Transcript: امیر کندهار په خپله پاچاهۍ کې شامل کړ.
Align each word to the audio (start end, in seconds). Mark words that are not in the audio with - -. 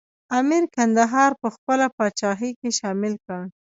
امیر 0.39 0.63
کندهار 0.75 1.31
په 1.41 1.47
خپله 1.55 1.85
پاچاهۍ 1.97 2.51
کې 2.59 2.69
شامل 2.79 3.13
کړ. 3.25 3.39